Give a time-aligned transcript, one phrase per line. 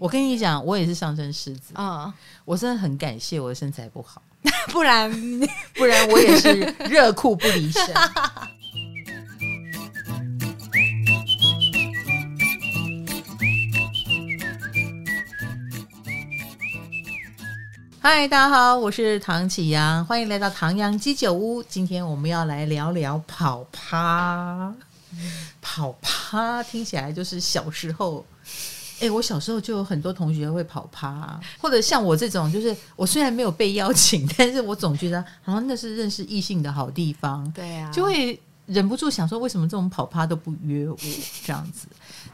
[0.00, 2.14] 我跟你讲，我也是上升狮子啊，嗯，
[2.44, 4.22] 我真的很感谢我的身材不好，
[4.70, 5.10] 不然
[5.74, 6.52] 不然我也是
[6.88, 7.84] 热裤不离身。
[18.00, 21.60] 嗨，大家好，我是唐启阳，欢迎来到唐阳鸡酒屋。
[21.62, 24.72] 今天我们要来聊聊跑趴。
[25.60, 28.24] 跑趴听起来就是小时候，
[29.00, 40.96] 哎，我小时候就有很多同学会跑趴，或者像我这种，就是我虽然没有被邀请， 但是我总觉得好像那是认识异性的好地方，对啊，就会忍不住想说，为什么这种跑趴都不约我
[41.44, 41.86] 这样子？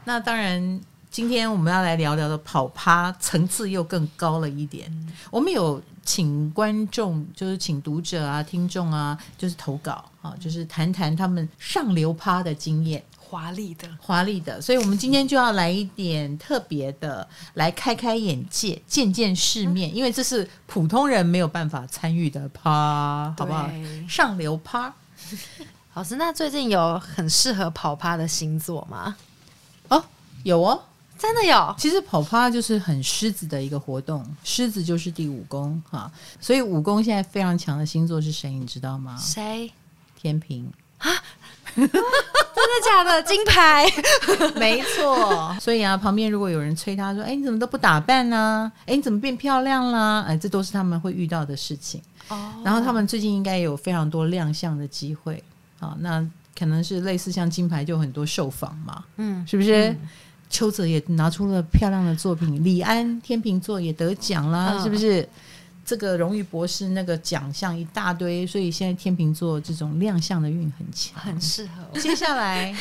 [0.03, 0.81] 那当然。
[1.11, 4.91] 今天我们要来聊聊的跑趴层次又更高了一点。
[4.91, 14.61] 嗯、我们有请观众，就是请读者啊、听众啊，就是投稿啊，就是谈谈他们上流趴的经验，华丽的、华丽的。
[14.61, 23.69] 所以我们今天就要来一点特别的，来开开眼界、见见世面，嗯、因为这是普通人没有办法参与的趴，好不好？
[24.07, 24.93] 上流趴。
[25.95, 29.15] 老师，那最近有很适合跑趴的星座吗？
[29.87, 30.03] 哦，
[30.43, 30.83] 有哦。
[31.17, 38.51] 真的有，其实跑趴就是很狮子的一个活动，狮子就是第五宫哈，所以五宫现在非常强的星座是谁？
[38.51, 39.17] 你知道吗？
[39.17, 39.71] 谁？
[40.21, 41.09] 天平啊？
[41.73, 43.23] 真的假的？
[43.23, 43.85] 金牌？
[44.59, 45.55] 没错。
[45.59, 48.71] 所以啊，旁边如果有人催他说：“哎，你怎么都不打扮呢？
[48.85, 52.01] 哎，你怎么变漂亮啦？”哎，这都是他们会遇到的事情。
[52.29, 52.53] 哦。
[52.63, 55.43] 然后他们最近应该有非常多亮相的机会
[55.79, 56.25] 啊，那
[56.57, 59.89] 可能是类似像金牌就有很多受访嘛，嗯，是不是？
[59.89, 60.09] 嗯
[60.47, 65.27] 邱泽也拿出了漂亮的作品，李安天秤座也得奖啦，嗯、是不是？
[65.85, 71.99] 这个荣誉博士那个奖项一大堆，所以现在天秤座这种亮相的运很强，很适合。
[71.99, 72.75] 接下来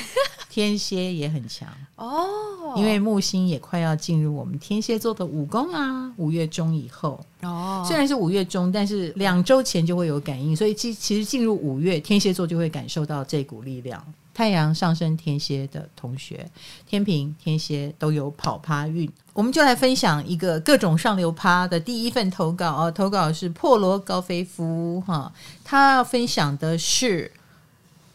[0.49, 1.69] 天蝎也很强。
[1.97, 7.21] 哦，因为木星也快要进入我们天蝎座的五宫啊，五月中以后。
[7.43, 14.03] 哦，虽然是五月中，但是两周前就会有感应，所以其其实进入五月，天蝎座就会感受到这股力量。
[14.35, 16.51] 太阳上升天蝎的同学，
[16.85, 22.91] 天秤、天蝎都有跑趴运，我们就来分享一个各种上流趴的第一份投稿哦。
[22.91, 27.31] 投稿是破罗高菲夫哈，他要分享的是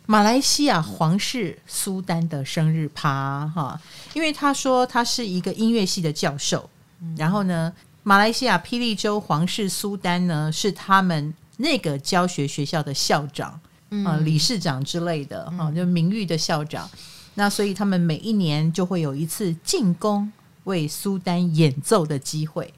[0.06, 3.80] 马来西亚皇室苏丹的生日趴哈，
[4.14, 6.70] 因为他说他是一个音乐系的教授，
[7.16, 7.72] 然后呢，
[8.04, 13.58] 马来西亚霹雳州皇室苏丹呢是他们那个教学学校的校长。
[14.06, 16.90] 啊，理事长之类的哈，就名誉的校长。
[16.94, 17.00] 嗯、
[17.36, 20.32] 那所以他们每一年就会有一次进宫
[20.66, 22.74] 为苏丹演奏的机会，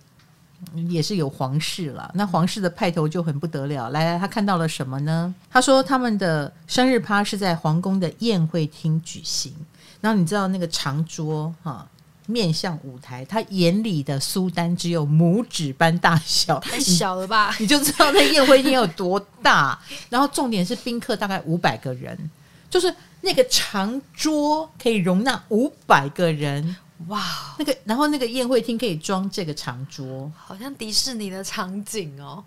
[0.87, 2.09] 也是有皇室了。
[2.13, 3.89] 那皇室的派头就很不得了。
[3.89, 5.33] 来来，他看到了什么呢？
[5.49, 9.53] 他说他们的生日趴是在皇宫的宴会厅举行。
[9.99, 11.87] 然后你知道那个长桌哈？
[12.31, 17.53] 面向舞台，他眼里的苏丹只有拇指般大小，太小了吧？
[17.59, 19.77] 你， 你就知道那宴会厅有多大。
[20.09, 22.17] 然后重点是宾客大概五百个人，
[22.69, 26.75] 就是那个长桌可以容纳五百个人，
[27.07, 27.21] 哇！
[27.59, 32.43] 那个然后那个宴会厅可以装这个长桌，好像迪士尼的场景哦。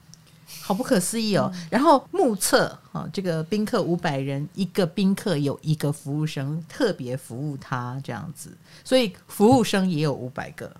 [0.66, 1.50] 好不可思议哦！
[1.52, 10.74] 嗯、然后目测啊，这个宾客五百人，一个宾客有一个服务生特别服务他这样子，所以服务生也有五百个。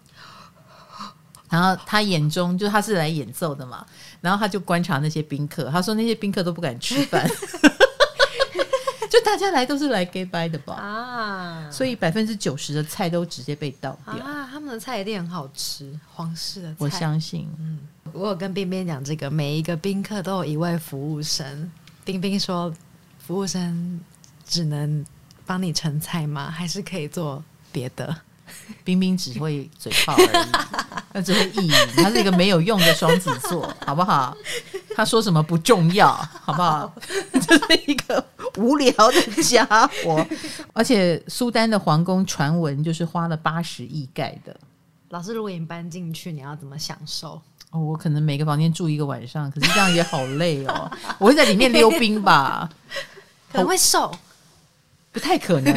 [1.50, 3.84] 然后他眼中就他是来演奏的嘛，
[4.22, 7.28] 然后他就观察那些宾客，他说那些宾客都不敢吃饭。
[9.14, 10.74] 就大家来都是来 gay 拜的吧？
[10.74, 14.48] 啊，所以百分之九十的菜都直接被倒掉啊！
[14.50, 16.76] 他们的菜一定很好吃，皇室的菜。
[16.80, 17.78] 我相信，嗯，
[18.12, 21.70] 我有跟冰冰讲这个，每一个宾客都有一位服务生。
[22.04, 22.74] 冰冰说，
[23.24, 24.00] 服务生
[24.44, 25.06] 只能
[25.46, 26.50] 帮你盛菜吗？
[26.50, 28.16] 还是可以做别的？
[28.82, 30.50] 冰冰只会嘴炮而已，
[31.12, 34.36] 他只会意淫，他是一个没有用的双子座，好不好？
[34.94, 36.12] 他说什么不重要，
[36.42, 36.92] 好不好？
[37.32, 38.24] 这是一个
[38.56, 40.26] 无聊的家伙。
[40.72, 44.56] 而且苏丹的皇宫传闻就是花了八十亿盖的。
[45.10, 47.40] 老师，如果你搬进去，你要怎么享受？
[47.70, 50.90] 哦，我可能每个房间住一个晚上，可是这样也好累哦。
[51.18, 52.68] 我会在里面溜冰吧，
[53.52, 54.14] 可能会瘦。
[55.12, 55.72] 不太可能，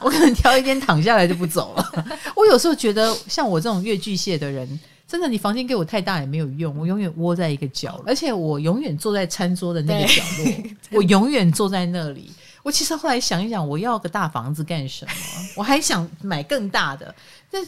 [0.00, 2.08] 我可能挑一天躺下来就不走了。
[2.34, 4.80] 我有时候觉得，像我这种越巨蟹的人，
[5.10, 12.30] 真的，你房间给我太大也没有用，我永远窝在一个角落，而且我永远坐在餐桌的那个角落， 我永远坐在那里。
[12.62, 15.12] 我其实后来想一想，我要个大房子干什么？
[15.56, 17.12] 我还想买更大的，
[17.50, 17.60] 但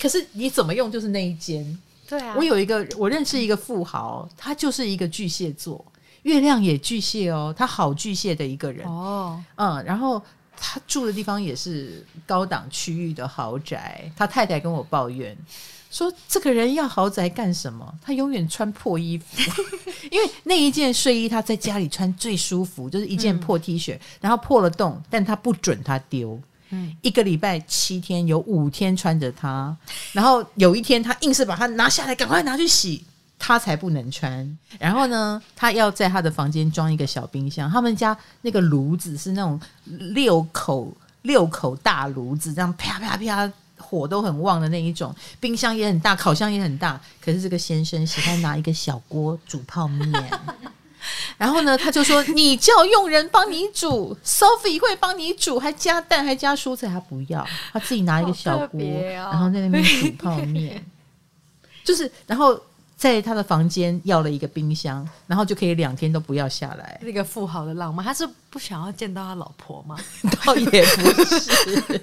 [0.00, 1.78] 可是你怎么用就是那一间。
[2.08, 5.84] 对啊，我有一个，我认识一个富豪，他就是一个巨蟹座，
[6.22, 10.22] 月亮也巨蟹哦，他好巨蟹的一个人哦，嗯，然后。
[10.58, 15.36] 他住的地方也是高档区域的豪宅，他太太跟我抱怨，
[15.90, 17.94] 说这个人要豪宅干什么？
[18.02, 19.26] 他永远穿破衣服，
[20.10, 26.40] 因为那一件睡衣他在家里穿最舒服，就是一件破 T 恤，嗯、然后破了洞，但他不准他丢。
[26.70, 29.74] 嗯，一个礼拜七天有五天穿着它，
[30.12, 33.04] 然后有一天他硬是把它拿下来，赶快拿去洗，
[33.38, 34.58] 他才不能穿。
[34.80, 40.92] 然后呢，他要在他的房间装一个小冰箱，他们家那个炉子是那种六口
[41.22, 43.52] 六口大炉子，这样啪啪啪。
[43.86, 47.00] 火都很旺的那一种，冰箱也很大，烤箱也很大。
[47.20, 50.10] 可是这个先生喜欢拿一个小锅煮泡面，
[51.38, 60.84] 然后呢，他就说：“你叫佣人帮你煮，Sophie 会帮你煮，还加蛋，还加蔬菜。”他不要，他自己拿一个小锅，哦、然后在那边煮泡面，
[61.84, 62.60] 就是然后。
[63.06, 66.98] 在他的房间要了一个冰箱，然后就可以两天都不要下来。
[67.02, 69.96] 那个富豪的浪漫，他是不想要见到他老婆吗？
[70.44, 72.02] 倒也不是，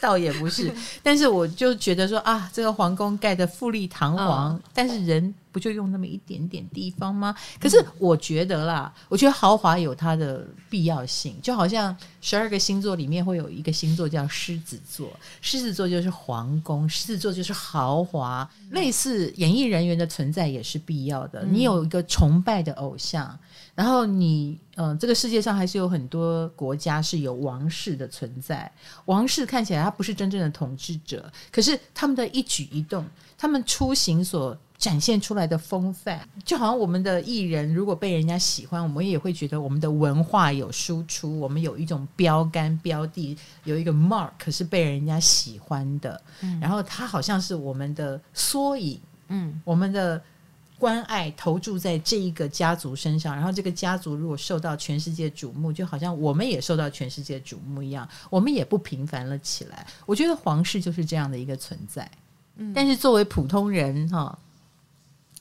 [0.00, 0.70] 倒也不是。
[1.02, 5.34] 但是我就觉得说啊，这个皇宫盖的富丽堂皇，嗯、但是人。
[5.54, 7.32] 不就用那么一点点地方吗？
[7.60, 15.08] 可是我觉得啦，我觉得豪华有它的必要性，就好像十二个星座里面会有一个星座叫狮子座，
[15.40, 18.50] 狮子座就是皇宫，狮子座就是豪华。
[18.70, 21.44] 类似演艺人员的存在也是必要的。
[21.48, 23.38] 你有一个崇拜的偶像，
[23.76, 28.68] 然后你嗯、呃，这个世界上还是有很多国家是有王室的存在。
[29.04, 33.06] 王室看起来他不是真正的统治者，可是他们的一举一动，
[33.38, 34.58] 他们出行所。
[34.76, 46.20] 展现出来的风范，就好像我们的艺人如果被人家喜欢，我们也会觉得我们的文化有输出，我们有一种标杆标的，有一个 mark 是被人家喜欢的。
[46.42, 50.20] 嗯，然后他好像是我们的缩影，嗯，我们的
[50.78, 59.86] 关爱投注在这一个家族身上，然后这个家族如果受到全世界瞩目，就好像我们也受到全世界瞩目一样，我们也不平凡了起来。
[60.04, 62.10] 我觉得皇室就是这样的一个存在。
[62.56, 64.36] 嗯，但是作为普通人哈。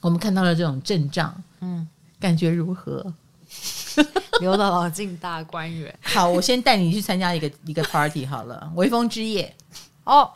[0.04, 1.88] 我们看到了这种阵仗，嗯，
[2.20, 3.14] 感觉如何？
[4.42, 5.94] 刘姥姥进大观园。
[6.02, 9.56] 好，我先带你去参加一个一个 party 好了，微风之夜
[10.04, 10.30] 哦，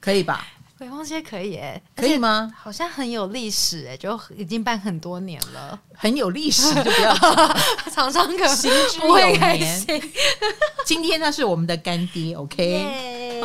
[0.00, 0.46] 可以吧？
[0.80, 2.50] 微风之夜可以哎，可以吗？
[2.56, 7.14] 好像很有历史哎，就已经办很多年了，很有历史 就不要
[7.92, 8.44] 常常可
[9.00, 10.00] 不会开心。
[10.84, 13.40] 今天他是我们的干爹，OK。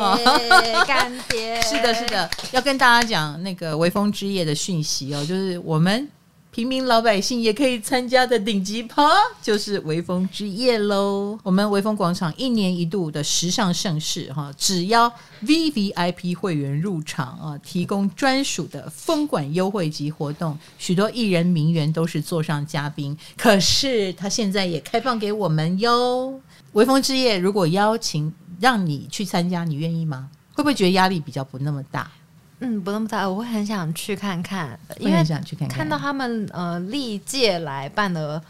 [0.86, 6.08] 干爹， 是的，是的，要跟大家讲那个微风之夜的讯息哦，就是我们
[6.50, 9.08] 平民老百姓也可以参加的顶级趴，
[9.40, 11.38] 就是微风之夜喽。
[11.42, 15.12] 我们微风广场一年一度的时尚盛事哈，只要
[15.44, 23.16] VVIP 会员入场啊，提供专属的封管优惠及活动，许多艺人名媛都是座上嘉宾。
[23.36, 26.40] 可是他现在也开放给我们哟。
[26.72, 28.32] 微风之夜如果邀请。
[28.60, 30.28] 让你去参加，你愿意吗？
[30.52, 32.12] 会不会觉得压力比较不那么大？
[32.60, 38.40] 嗯，不那么大，我会很想去看看，因为很想去看看，看到他们呃历届来办的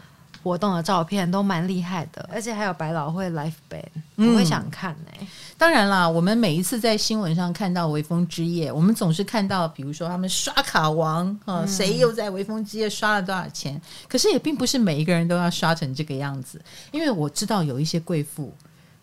[0.43, 3.83] 活动的照片都蛮厉害的，而且还有百老汇 live band，
[4.17, 5.27] 我会想看呢、欸。
[5.57, 13.75] 当然啦，我们每一次在新闻上看到微风之夜，我们总是看到，比如说他们刷卡王啊，谁又在微风之夜刷了多少钱？
[13.75, 16.59] 嗯、可是也并不是每一个人都要刷成这个样子，
[16.91, 18.53] 因为我知道有一些贵妇。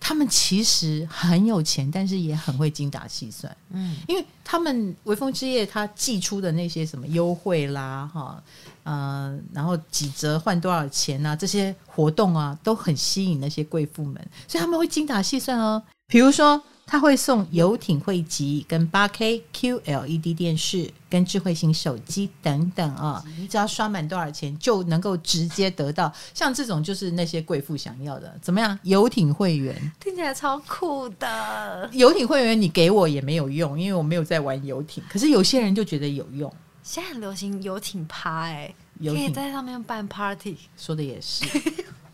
[0.00, 3.54] 他们其实很有钱，但是也很会精打细算。
[3.70, 8.42] 嗯，因为他们微风之夜他寄出的那些什么优惠啦，哈，
[8.84, 14.14] 呃，然后几折换多少钱啊，这些活动啊，都很吸引那些贵妇们，
[14.46, 15.82] 所以他们会精打细算哦。
[16.06, 16.62] 比如说。
[16.90, 23.22] 他会送游艇会籍、跟八 K QLED 电视、跟智慧型手机等等啊！
[23.36, 26.10] 你只要刷满多少钱，就能够直接得到。
[26.32, 28.78] 像这种就是那些贵妇想要的，怎么样？
[28.84, 31.90] 游艇会员听起来超酷的。
[31.92, 35.04] 游艇会员你给我也没有用，因为我没有在玩游艇。
[35.10, 36.50] 可是有些人就觉得有用。
[36.82, 40.56] 现在很流行游艇趴，哎，可以在上面办 party。
[40.78, 41.44] 说的也是。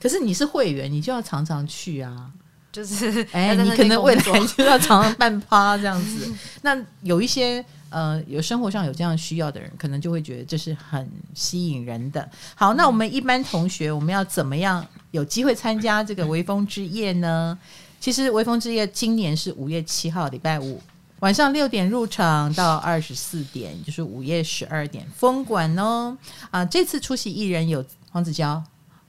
[0.00, 2.28] 可是你是会员，你就要常常去啊。
[2.74, 4.22] 就是哎，你可能未来
[4.56, 6.28] 就要常常办趴这样子。
[6.62, 12.28] 那有一些呃，有生活上有这样需要的人，可能就会觉得这是很吸引人的。
[12.56, 17.56] 好，那我们一般同学，我们要怎么样有机会参加这个微风之夜呢？
[18.00, 20.82] 其实微风之夜今年是五月七号礼拜五
[21.20, 26.18] 晚上六点入场到二十四点，就是午夜十二点封馆哦。
[26.50, 28.60] 啊，这次出席艺人有黄子佼。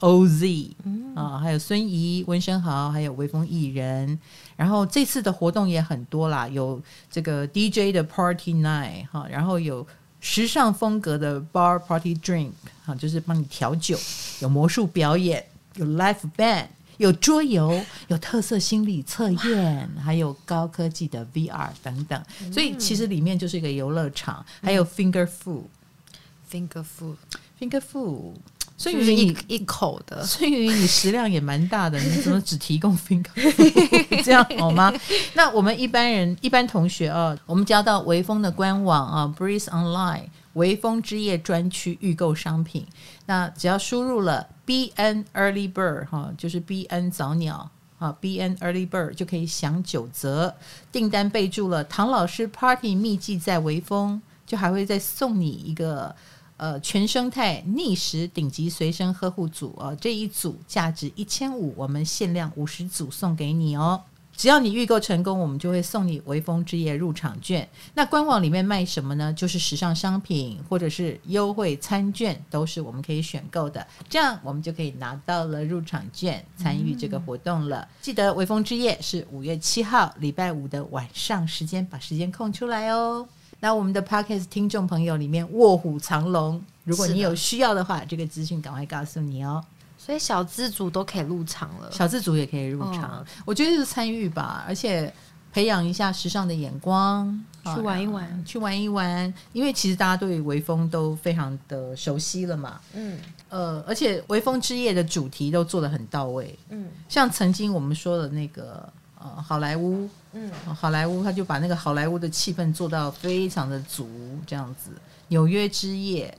[0.05, 0.69] OZ
[1.15, 4.19] 啊，还有孙怡、温升豪，还有微风艺人。
[4.55, 9.85] 然后这次的活动也很多啦，有这个 DJ 的 Party Night 哈，然后有
[10.21, 12.51] 时尚风格的 Bar Party Drink
[12.85, 13.97] 哈，就是帮你调酒，
[14.41, 15.43] 有魔术表演，
[15.74, 22.24] 有 Live Band，有桌游，有特色心理测验，还有高科技的 VR 等等。
[22.53, 28.35] 所以其实里面就是一个游乐场，还有 finger food，finger food，finger food。
[28.77, 33.29] 所以你一口的，所以你食量也蛮大的，你怎么只提供 finger
[34.24, 34.94] 这样好吗？
[35.34, 40.24] 那我们一般人、一般同学啊，我们交到微风的官网啊，Breeze Online。
[40.53, 42.88] 微风之夜专区预购商品，
[43.25, 50.55] 那只要输入了 B N Early Bird 哈，就是 B N 早鸟啊，B N Early Bird 就可以享九折。
[50.94, 56.15] 订单备注了唐老师 Party 秘籍在微风，就还会再送你一个
[56.57, 64.01] 呃全生态逆时顶级随身呵护组哦，这一组价值一千五，我们限量五十组送给你哦。
[64.38, 67.65] 只要你预购成功，我们就会送你微风之夜入场券。
[67.93, 69.31] 那官网里面卖什么呢？
[69.31, 73.88] 就是时尚商品或者是优惠餐券，都是我们可以选购的。
[74.09, 77.88] 这样我们就可以拿到了入场券，参与这个活动了。
[78.01, 83.25] 记得微风之夜是五月七号礼拜五的晚上时间，把时间空出来哦。
[83.59, 89.63] 那我们的 Podcast 听众朋友里面卧虎藏龙，如果你有需要的话，的这个资讯赶快告诉你哦。
[89.97, 93.19] 所以小资族都可以入场了，小资族也可以入场。
[93.19, 95.12] 哦、我觉得是参与吧，而且
[95.51, 99.33] 培养一下时尚的眼光，去玩一玩，去玩一玩。
[99.51, 102.79] 因为其实大家对微风都非常的熟悉了嘛。
[102.93, 103.17] 嗯，
[103.50, 106.55] 呃，而且微风之夜的主题都做得很到位。
[106.69, 108.88] 嗯，像曾经我们说的那个
[109.36, 114.08] 呃好莱坞，嗯，好莱坞他就把那个好莱坞的气氛做到非常的足，
[114.46, 114.91] 这样子。
[115.29, 116.38] 纽约之夜，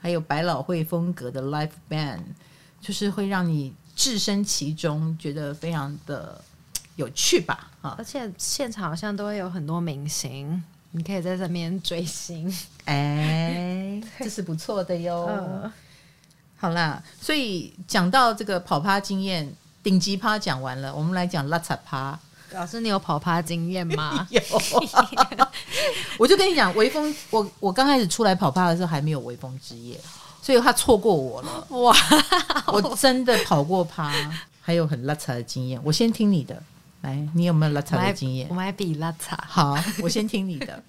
[0.00, 2.20] 还有百老汇风格的 live band。
[2.80, 6.38] 就是会让你置身其中，觉得非常的
[6.96, 7.70] 有趣吧？
[7.80, 7.94] 啊！
[7.96, 15.24] 而且现场好像都会有很多明星，你可以在这边追星，哎， 这是不错的哟。
[15.24, 15.72] 呃、
[16.58, 19.50] 好啦，所以讲到这个跑趴经验，
[19.84, 22.18] 顶级趴讲完了，我们来讲拉萨趴。
[22.50, 24.26] 老师，你有跑趴经验吗？
[24.30, 24.40] 有，
[26.18, 30.00] 我就跟你讲，微风，我我刚开始出来跑趴的时候，还没有微风之夜。
[30.40, 31.96] 所以他错过我了哇！
[32.66, 34.12] 我真的跑过趴，
[34.60, 35.80] 还有很拉遢的经验。
[35.82, 36.62] 我先听你的，
[37.00, 38.46] 来，你有没有拉遢的经验？
[38.50, 39.36] 我们还比拉遢。
[39.48, 40.82] 好，我先听你的。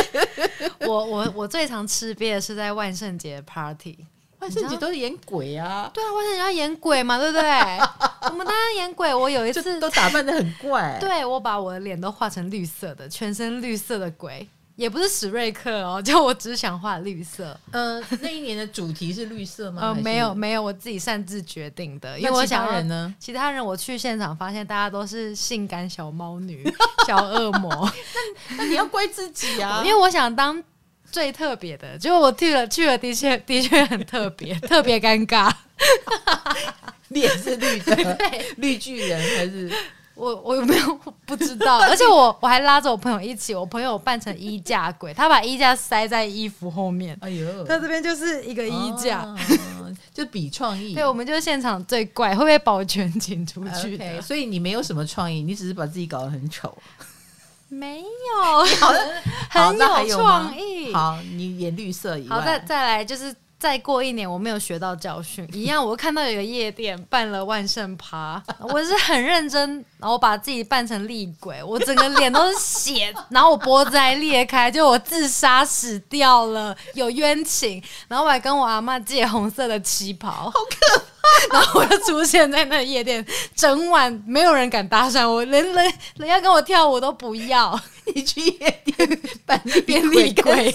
[0.88, 3.98] 我我我最常吃鳖的是在万圣节 party，
[4.40, 5.90] 万圣节都是演鬼啊。
[5.94, 7.42] 对啊，万圣节要演鬼嘛，对不对？
[8.30, 9.14] 我们当然演鬼。
[9.14, 14.48] 我有一次都打扮的很怪， 对，我把我的脸都画成绿色的，全身绿色的鬼。
[14.76, 17.54] 也不是史瑞克哦，就我只想画绿色。
[17.70, 19.82] 呃，那一年的主题是绿色吗？
[19.82, 22.18] 呃，没有没有，我自己擅自决定的。
[22.18, 23.14] 因为我想其他人呢？
[23.18, 26.66] 其他人我去现场发现大家都是性感小猫女、
[27.06, 27.70] 小恶魔。
[28.56, 29.82] 那那你要怪自己啊！
[29.84, 30.62] 因为我想当
[31.10, 35.50] 最特别的，结果我去了去了，的确的确很特别，特别尴尬。
[37.08, 39.70] 脸是绿的， 对，绿巨人还是？
[40.14, 41.78] 我我有没有不知道？
[41.78, 47.16] 而且我我还拉着我朋友一起，我朋友扮成衣架鬼，他把衣架塞在衣服后面。
[47.22, 49.36] 哎呦，他这边就是一个衣架，哦、
[50.12, 50.94] 就比创意。
[50.94, 56.76] 对，我们就是现场最怪，会不会保全请出去？Okay, 所以你没有什么创意，你只是把自己搞得很丑。
[57.70, 58.92] 没有，好
[59.94, 60.92] 很有创意。
[60.92, 63.34] 好，你演绿色以外，好，再再来就是。
[63.60, 81.04] 再过一年，我没有学到教训，一样，我看到有个夜店办了万圣趴， 我是很认真，然后我把自己扮成厉鬼，我整个脸都是血，然后我脖子还裂开，就我自杀死掉了，有冤情，然后我还跟我阿妈借红色的旗袍，好可怕。
[81.52, 87.78] 然后我就出现在那夜店，整晚没有人敢搭讪我，连人人家跟我跳舞都不要。
[88.12, 90.74] 你去夜店扮变厉鬼？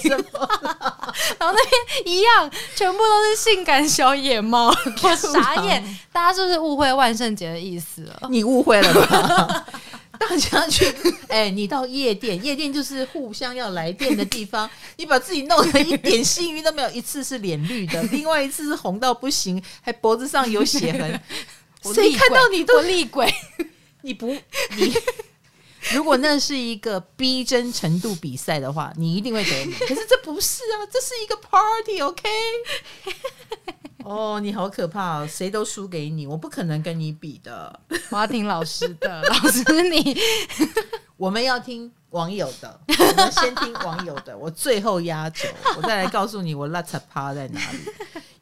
[1.38, 4.68] 然后那边一样，全部都是性感小野猫，
[5.02, 5.82] 我傻眼。
[6.12, 8.28] 大家是不是误会万圣节的意思了？
[8.30, 9.66] 你误会了吧？
[10.20, 10.84] 大家去，
[11.28, 14.68] 哎、欸，你到夜店，夜店就是互相要来电的地方。
[14.96, 21.20] 你把自己弄得一点幸运都没有，一次是脸绿的， 另外一次是红到不行，还脖子上有血痕。
[21.94, 23.32] 谁看到你都厉鬼？
[24.02, 24.26] 你不，
[24.76, 24.94] 你
[25.92, 29.74] 如果那是一个逼真程度比赛的话，你一定会得名。
[29.80, 33.14] 可是这不是啊，这是一个 party，OK？、Okay?
[34.04, 35.28] 哦，你好可怕哦！
[35.28, 37.80] 谁都输给你，我不可能跟你比的。
[38.10, 40.16] 我要听老师的， 老师你，
[41.16, 47.78] 我们要听网友的，我们先听网友的，我最后压轴，我再来告诉你我邋遢趴在哪里。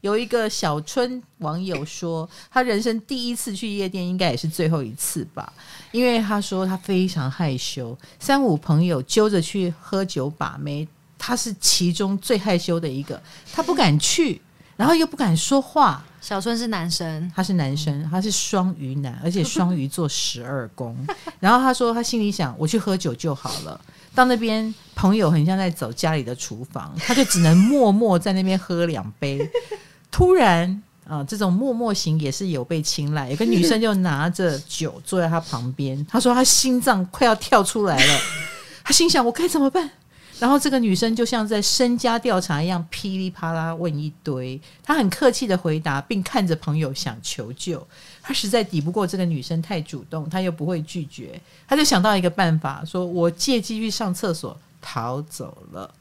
[0.00, 5.50] 有一个小春网友说，他人生第一次去夜店，应该也是最后一次吧，
[5.92, 10.86] 因为他说他非常害羞，三五朋友揪着去喝酒把妹，
[11.18, 13.20] 他是其中最害羞的一个，
[13.52, 14.40] 他不敢去。
[14.76, 16.04] 然后又不敢说话。
[16.24, 20.96] 小春是男生，他是男生，他是双鱼男，而且 双鱼座十二宫。
[21.38, 23.78] 然后他说，他心里想，我去喝酒就好了。
[24.14, 29.38] 到那边，朋友很像在走家里的厨房，他就只能默默在那边喝两杯。
[30.10, 30.66] 突然
[31.06, 33.28] 啊、呃，这种默默型也是有被青睐。
[33.28, 38.20] 有个女生就拿着酒坐在他旁边，他说他心脏快要跳出来了，
[38.82, 39.90] 他心想我该怎么办？
[40.40, 44.60] 然后这个女生就像在身家调查一样，噼里啪啦问一堆。
[44.82, 47.86] 她很客气的回答，并看着朋友想求救。
[48.20, 55.94] 她实在抵不过这个女生太主动，她又不会拒绝，她就想到一个办法，说我借机去上厕所，逃走了。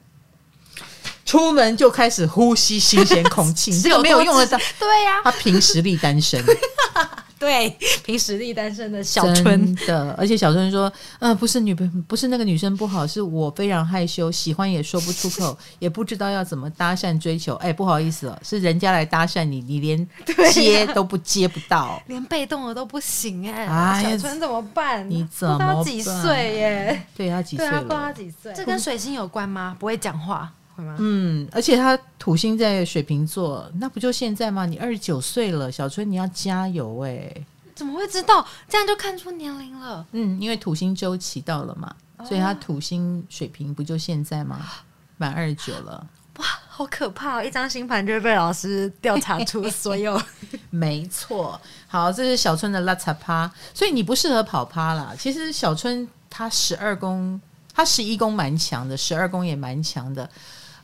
[1.26, 4.58] 出门就开始呼吸新鲜空气， 这个没有用得到。
[4.80, 6.44] 对呀、啊，她凭实力单身。
[7.44, 10.88] 对， 凭实力单身的小春的，而且小春说
[11.20, 17.56] ：“嗯、呃，不是女朋，不是那个女生不好，是我非常害羞，喜欢也说不出口，也不知道要怎么搭讪追求。
[17.56, 20.08] 哎，不好意思了，是人家来搭讪你，你连
[20.54, 23.68] 接都不接不到， 啊、连被动的都不行哎。
[23.68, 25.10] 哎，小春怎么办？
[25.10, 25.84] 你怎么办？
[25.84, 27.04] 几岁耶？
[27.14, 27.82] 对他几岁了？
[27.82, 28.54] 不知道他几岁？
[28.56, 29.76] 这跟水星有关吗？
[29.78, 34.66] 不会讲话。”嗯，而且他土星在水瓶座，那不就现在吗？
[34.66, 37.46] 你二十九岁了，小春你要加油哎、欸！
[37.76, 38.46] 怎么会知道？
[38.68, 40.06] 这样就看出年龄了。
[40.12, 44.60] 嗯，因为土星周期到了嘛，哦、所以他土星水瓶不就现在吗？
[45.18, 46.06] 满二十九了，
[46.38, 47.44] 哇，好可怕、哦！
[47.44, 50.20] 一张星盘就会被老师调查出所有。
[50.72, 55.14] 没错，好，这是小春的拉萨趴，所以你不适合跑趴啦。
[55.18, 57.40] 其实小春他十二宫，
[57.74, 60.28] 他十一宫蛮强的，十二宫也蛮强的。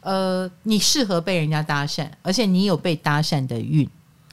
[0.01, 3.88] 呃，你适合被人家搭讪，而且你有被搭讪的运。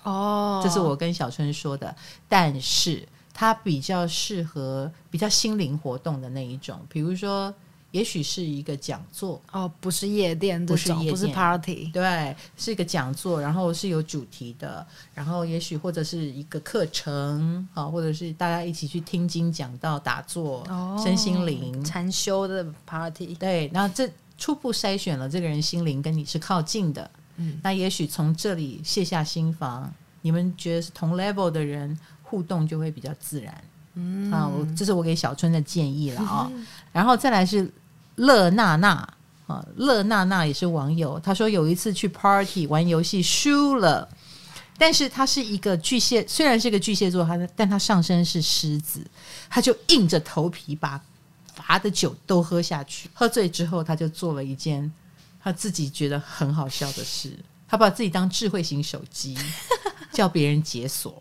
[0.04, 1.94] 哦，这是我跟小春说的。
[2.28, 7.52] 但是他比较适合比较心灵活动的那一种，比如说，
[7.90, 9.42] 也许是一个讲座。
[9.50, 21.82] 哦，不是夜店，不是夜店，不是 party，对，是一个讲座，然后是有主题的，然后也许或者是一个课程啊，或者是大家一起去听经讲道、打坐、哦、身心灵。
[21.82, 24.08] 禅修的 party，对，然后这。
[24.38, 34.30] 初步筛选了这个人心灵跟你是靠近的，嗯，那也许从这里卸下心防，你们觉得是同 level 的人互动就会比较自然，嗯。
[34.30, 36.52] 啊，我这是我给小春的建议了啊、哦，
[36.92, 37.72] 然后再来是
[38.16, 39.08] 乐娜娜
[39.46, 44.08] 啊，乐娜娜也是网友，她说有一次去 party 玩游戏输了，
[44.76, 49.00] 但是她是一个巨蟹，虽然是个巨蟹座，他但她上身是狮子，
[49.48, 51.00] 她就硬着头皮把。
[51.66, 54.90] 罚的酒都喝下去，喝醉之后，他就做了一件
[55.42, 59.36] 他自己觉得很好笑的事，他把自己当智慧型手机，
[60.12, 61.20] 叫别人解锁。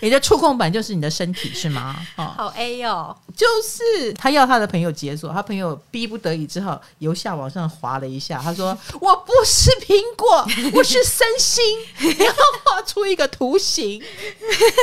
[0.00, 1.96] 你的触控板就是你的身体是吗？
[2.16, 11.62] 哦，好 A 哦，就是他要他的朋友解锁，他朋友逼不得已之后由下往上滑了一下，他说：“我不是苹果，我是三星。
[12.18, 14.02] ”然后画出一个图形，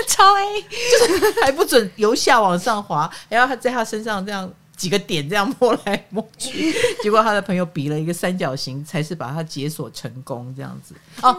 [0.08, 10.96] 超 A，就是还不准由下往上滑，然后他在他身上这样几个点这样摸来摸去，结果他的朋友比了一个三角形，才是把它解锁成功这样子。
[11.22, 11.36] 哦，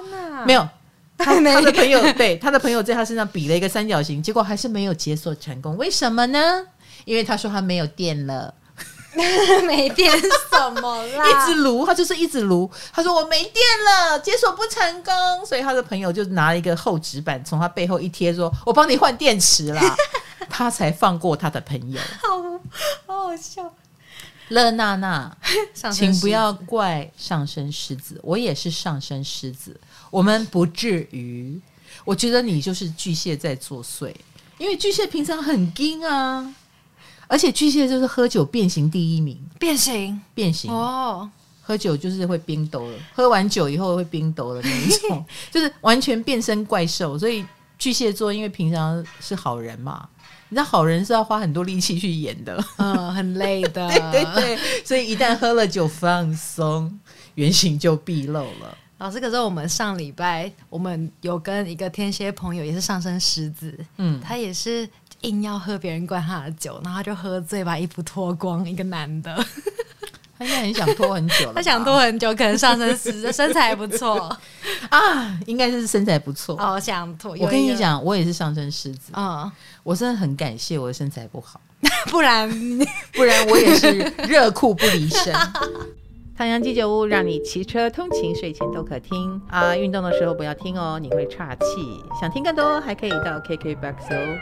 [0.46, 0.66] 没有。
[1.24, 5.76] 他他的朋友对他的朋友在他身上比了一个三角形，结果还是没有解锁成功。
[5.76, 6.66] 为什么呢？
[7.04, 8.54] 因为他说他没有电了，
[9.66, 11.24] 没电什么啦？
[11.28, 12.70] 一直撸，他就是一直撸。
[12.92, 15.12] 他说我没电了，解锁不成功。
[15.44, 19.96] 所以他的朋友就拿了一个厚纸板从他背后一贴，说我帮你换电池啦。
[20.48, 22.00] 他才放过他的朋友。
[22.22, 22.42] 好，
[23.06, 23.72] 好好笑。
[24.48, 25.34] 乐娜娜，
[25.90, 29.80] 请不要怪上升狮子，我也是上升狮子。
[30.14, 31.60] 我们不至于，
[32.04, 34.14] 我觉得你就是巨蟹在作祟，
[34.58, 36.54] 因为巨蟹平常很硬啊，
[37.26, 40.20] 而且巨蟹就是喝酒变形第一名，变形？
[40.32, 40.70] 变形。
[40.70, 41.28] 哦，
[41.60, 47.18] 喝酒就是会冰兜了，喝完酒以后会冰兜的那一种， 就是完全变身怪兽。
[47.18, 47.44] 所以
[47.76, 50.08] 巨蟹座因为平常是好人嘛，
[50.48, 57.00] 你知道好人是要花很多力气去演的，嗯，很累的， 对对对，所以一旦喝了酒放松，
[57.34, 58.78] 原形就毕露了。
[58.98, 64.88] 老师，可是我们上礼拜我们有跟一个天蝎朋友，也是上升狮子，嗯，他也是
[65.22, 68.66] 硬要喝别人灌他的酒，然后他就喝醉，把衣服脱光。
[68.68, 69.34] 一个男的，
[70.38, 74.34] 他应该很想脱很久了，他想脱很久，可能上升狮子身材还不错
[74.90, 76.78] 啊，应该是身材不错哦。
[76.78, 79.52] 想脱，我跟你讲，我也是上升狮子啊，嗯，
[79.82, 81.60] 我真的很感谢我的身材不好，
[82.10, 82.48] 不然
[83.12, 83.90] 不然我也是
[84.28, 85.34] 热裤不离身。
[86.36, 89.76] 唐阳鸡酒屋让你骑车通勤、睡前都可听啊！
[89.76, 91.64] 运动的时候不要听哦，你会岔气。
[92.20, 94.38] 想听更多，还可以到 KKBOX 哦。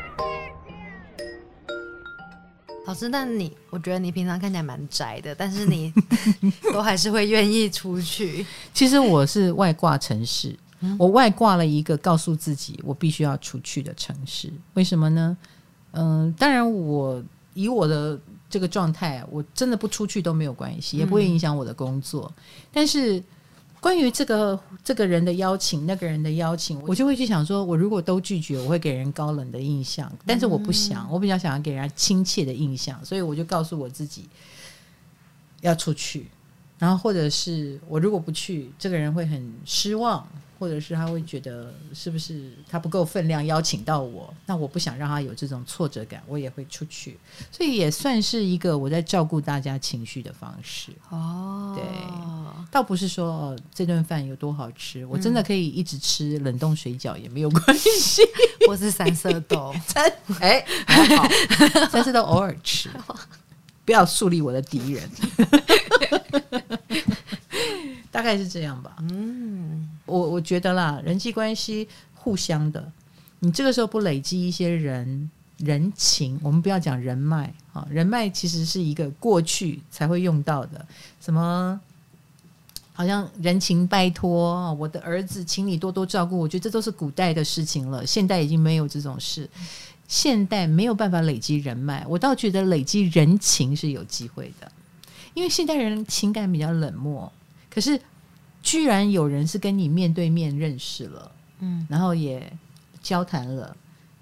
[2.87, 5.93] 老师，那你我觉得你平常看起来蛮宅的，但是你
[6.73, 8.47] 都还是会愿意出去。
[8.73, 14.51] 其实我是外挂程式，嗯、我外挂了一个告诉自己我必须要出去的城市。
[14.73, 15.37] 为什么呢？
[15.91, 18.19] 嗯、呃，当然我以我的
[18.53, 22.33] 这个状态，我真的不出去都没有关系，也不会影响我的工作。
[22.37, 23.21] 嗯、但是。
[23.83, 30.09] 关于这个这个人的邀请，那个人的邀请，我就会去想说，我如果都拒绝，我会给人高冷的印象。
[30.25, 34.29] 但是我不想，我比较想要给人家亲切的印象，所以我就告诉我自己
[35.63, 36.29] 要出去。
[36.79, 40.25] 然后或者是我如果不去，这个人会很失望。
[40.63, 44.33] 或者是他会觉得是不是他不够分量邀请到我？
[44.47, 47.19] 那我不想让他有这种挫折感，我也会出去，
[47.51, 50.93] 所以也算是一个我在照顾大家情绪的方式。
[51.11, 51.83] 哦，对，
[52.71, 58.23] 倒不是说哦，这顿饭有多好吃，我真的可以一直吃冷冻水饺也没有关系。
[58.69, 59.75] 我是三色豆，
[60.39, 61.29] 哎，还好，
[61.91, 62.89] 三色豆偶尔吃，
[63.85, 65.11] 不要树立我的敌人。
[68.13, 68.97] 大概是这样吧。
[69.01, 72.93] 嗯，我我觉得啦，人际关系互相的，
[73.41, 80.85] 你这个时候不累积一些人人情，我们不要讲人脉啊，人脉其实是一个过去才会用到的，
[81.21, 81.81] 什么
[82.93, 89.49] 好像人情拜托，我的儿子，请你多多照顾，我觉得这都是古代的事情了，现代已经没有这种事，
[90.09, 94.71] 现代没有办法累积人脉，我倒觉得累积人情是有机会的，
[95.33, 97.33] 因为现代人情感比较冷漠。
[97.71, 97.99] 可是，
[98.63, 102.53] 居然有人是跟你面对面认识了，嗯，然后也
[103.03, 103.77] 交谈了，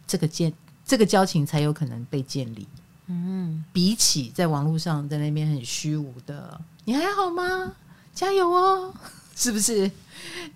[0.07, 0.53] 这个建
[0.85, 2.67] 这个交情才有可能被建立，
[3.07, 7.75] 嗯，比起在网络上在那边很虚无的，你还好吗？
[8.15, 8.93] 加油哦，
[9.37, 9.91] 是不是？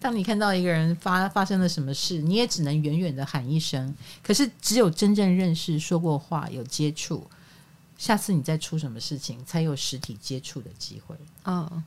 [0.00, 3.94] 当你看到一个人发发生了什么事，你也只能远远的喊一声。
[4.22, 7.26] 可是，只有真正认识、说过话、有接触，
[7.96, 11.16] 下次你再出什么事情，才有实体接触的机会。
[11.44, 11.84] 嗯。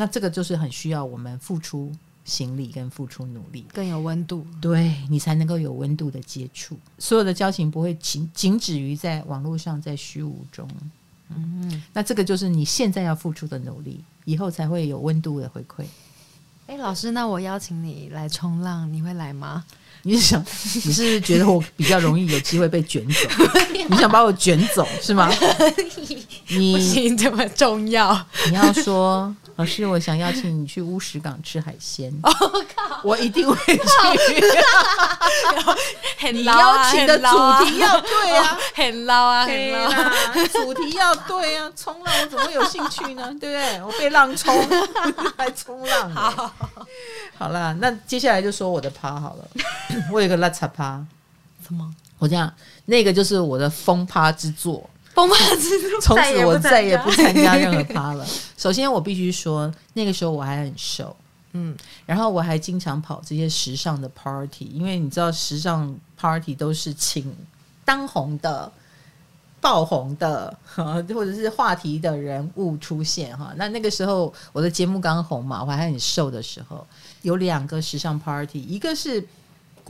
[0.00, 1.92] 那这个就是很需要我们付出
[2.24, 6.74] 行力跟付出努力，更有温度，对你才能够有温度的接触。
[6.98, 10.66] 所有的交情不会仅仅止于在网络上，在虚无中。
[11.28, 15.84] 嗯，那这个就是你现在要付出的努力，以后才会有温度的回馈。
[16.66, 19.66] 哎，老师，那我邀请你来冲浪，你会来吗？
[20.02, 20.40] 你是想，
[20.84, 23.28] 你是觉得我比较容易有机会被卷走？
[23.88, 25.30] 你想把我卷走是吗？
[26.48, 29.34] 你不行这么重要，你要说。
[29.56, 32.10] 老师，我想邀请你去乌石港吃海鲜。
[32.22, 32.30] 我
[32.74, 33.82] 靠，我一定会去。
[36.32, 39.90] 你邀请的主题要对啊，很捞啊，很捞。
[39.90, 40.12] 啊
[40.50, 43.28] 主题要对啊，冲浪我怎么会有兴趣呢？
[43.38, 43.82] 对不对？
[43.84, 44.56] 我被浪冲，
[45.36, 46.10] 还冲浪。
[46.10, 46.50] 好，
[47.36, 49.44] 好了，那接下来就说我的趴好了。
[50.12, 51.04] 我有个拉萨趴，
[51.66, 51.94] 什么？
[52.18, 52.52] 我这样，
[52.86, 54.88] 那个就是我的疯趴之作。
[55.12, 58.24] 疯趴之作，从此我再也不参加任何趴了。
[58.56, 61.14] 首先，我必须说，那个时候我还很瘦，
[61.52, 61.76] 嗯，
[62.06, 67.34] 然后我还经常跑这些时尚的 party，因为你知道，时尚 party 都是请
[67.84, 68.70] 当红的、
[69.60, 73.52] 爆红的，或者是话题的人物出现哈。
[73.56, 76.86] 那那个时候我的节目刚红嘛，我还很瘦的时候，
[77.22, 79.26] 有两个时尚 party，一个是。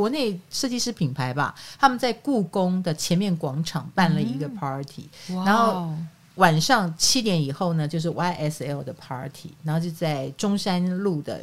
[0.01, 5.95] 国内设计师品牌吧，他们在故宫的前面广场办了一个 party，嗯，然后
[6.37, 11.43] 晚上七点以后呢，就是 YSL 的 party，然后就在中山路的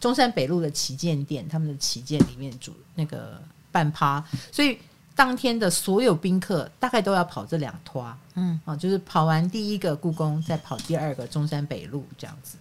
[0.00, 3.38] 中山北路的旗舰店，他们的旗舰里面主那个
[3.70, 4.78] 办趴，所以
[5.14, 8.58] 当天的所有宾客大概都要跑这两趟，嗯。
[8.64, 12.56] 啊，就是跑完第一个故宫，再跑第二个中山北路这样子，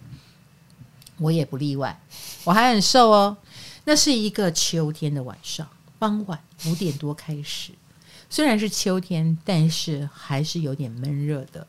[1.20, 1.98] 我也不例外，
[2.44, 3.38] 我还很瘦哦。
[3.89, 5.65] 那是一个秋天的晚上，
[5.97, 7.71] 傍晚五点多开始。
[8.30, 11.65] 虽然是秋天，但是还是有点闷热的。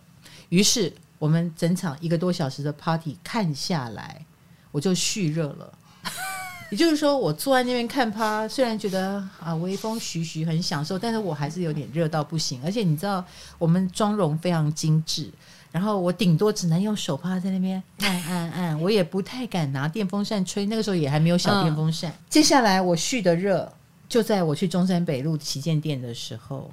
[0.48, 4.26] 于是我们整场一个多小时的 party 看下来，
[4.72, 5.72] 我就蓄热了。
[6.72, 12.61] 也就是说，我坐在那边看趴，虽然觉得啊微风徐徐很享受，但是我还是有点热到不行。
[12.64, 13.24] 而且你知道，
[13.59, 15.31] 我们妆容非常精致。
[15.70, 20.64] 然后我顶多只能用手帕在那边按按按，我也不太敢拿电风扇吹。
[20.66, 22.11] 那个时候也还没有小电风扇。
[22.11, 23.70] 嗯、接下来我蓄的热，
[24.09, 26.70] 就在我去中山北路旗舰店的时候，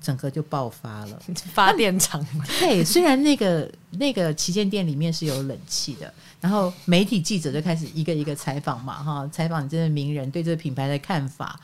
[0.00, 1.22] 整个就爆发了。
[1.52, 2.26] 发电厂。
[2.60, 11.60] 对，虽然那个那个旗舰店里面是有冷气的，然后媒体记者就开始一个一个采访嘛，哈，采访这个名人对这个品牌的看法。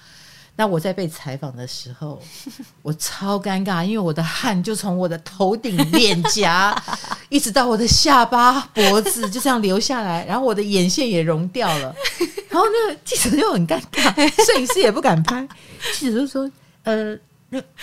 [0.61, 2.20] 那我在被采访的时候，
[2.83, 6.77] 我超尴尬，因为我的汗就从我的头顶、脸颊
[7.31, 11.94] 一直到我的下巴、脖子就这样流下来，然后我的眼线也融掉了。
[12.51, 14.12] 然后那个记者就很尴尬，
[14.44, 15.49] 摄影师也不敢拍。
[15.94, 16.51] 记者就说
[16.85, 17.16] ：“呃，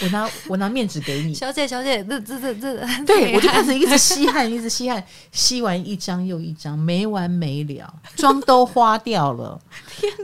[0.01, 9.59] 我拿我拿面纸给你，小姐小姐，这这这这，对我就开始一直吸汗，一直吸汗，吸完一张又一张，没完没了，妆都花掉了。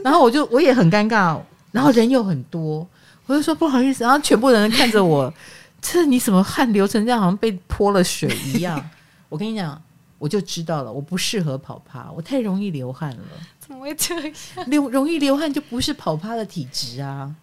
[0.04, 1.36] 然后我就我也很尴尬，
[1.74, 2.86] 然后人又很多，
[3.26, 5.32] 我就说不好意思，然后全部人看着我，
[5.82, 8.80] 这你怎么汗流成这样，好像被泼了水一样。
[9.28, 9.82] 我跟你讲，
[10.18, 13.24] 我就知道了，我不适合跑趴，我太容易流汗了。
[13.58, 14.32] 怎么会这样？
[14.68, 17.34] 流容易流汗就不是跑趴的体质啊。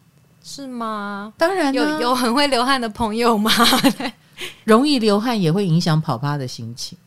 [0.41, 1.33] 是吗？
[1.37, 3.51] 当然有有很会流汗的朋友吗？
[4.63, 6.97] 容易流汗也会影响跑趴的心情，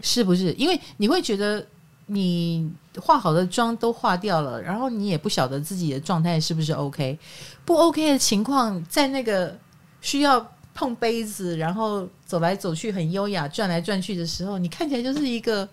[0.00, 0.52] 是不是？
[0.52, 1.66] 因为你会觉得
[2.12, 2.68] 你
[3.00, 7.16] 化好的妆都化掉了，然后你也不晓得自己的状态是不是 OK，
[7.64, 9.56] 不 OK 的情况，在那个
[10.00, 10.44] 需要
[10.74, 15.68] 碰杯子，然后走来走去很优雅转来转去的时候，你看起来就是一个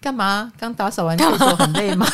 [0.00, 0.50] 干嘛？
[0.58, 2.06] 刚打扫完厕所很累吗？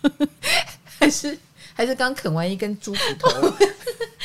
[0.98, 1.38] 还是？
[1.74, 3.28] 还是刚啃完一根猪骨头，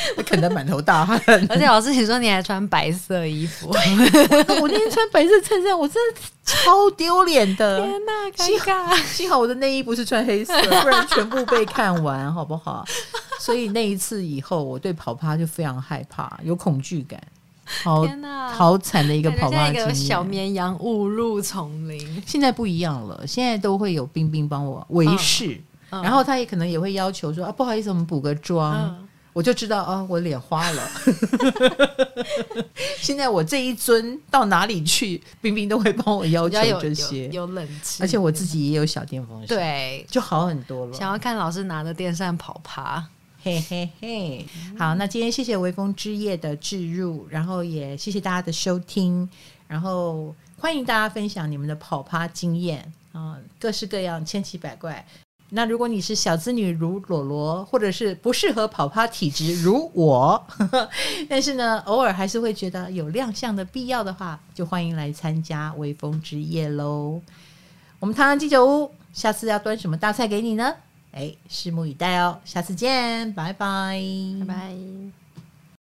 [0.26, 1.20] 啃得满头大汗。
[1.50, 7.80] 而且老师，你说你还穿白色衣服，我那天穿白色衬衫，我真的超丢脸的。
[7.82, 9.04] 天哪，尴尬！
[9.04, 12.86] 幸好我的内衣不是穿黑色，不然全部被看完，好不好？
[13.40, 17.22] 所以那一次以后，我对跑趴就非常害怕，有恐惧感。
[17.84, 18.06] 好，
[18.52, 19.96] 好惨的一个跑趴经验。
[19.96, 25.48] 小绵羊误入丛林，现在不一样了，现在都会有冰冰帮我维视。
[25.48, 25.64] 嗯
[26.02, 29.03] 然后他也可能也会要求说啊，不好意思，我们补个妆，嗯、
[29.34, 30.92] 我就知道啊，我脸花了。
[32.98, 40.94] 现在我这一尊到哪里去，冰冰都会帮我要求这些，有，有，有冷气，而且我自己也有小电风扇，对，就好很多了。
[40.94, 43.06] 想要看老师拿着电扇跑趴，
[43.42, 44.46] 嘿嘿嘿。
[44.78, 49.28] 好，那今天谢谢微风之夜的置入，然后也谢谢大家的收听，
[49.68, 55.06] 然后欢迎大家分享你们的跑趴经验啊，各式各样，千奇百怪。
[55.56, 60.90] 那如果你是小资女如裸裸，或者是不适合跑趴体质如我，呵呵，
[61.30, 67.22] 但是呢，偶尔还是会觉得有亮相的必要的话，就欢迎来参加微风之夜喽。
[68.00, 70.74] 我们唐唐鸡酒屋下次要端什么大菜给你呢？
[71.12, 72.40] 哎，拭目以待哦。
[72.44, 74.02] 下次见，拜拜，
[74.40, 75.23] 拜拜。